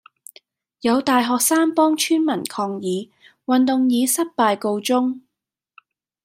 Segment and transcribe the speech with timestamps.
[0.79, 3.11] 有大學生幫村民抗議。
[3.45, 5.21] 運動以失敗告終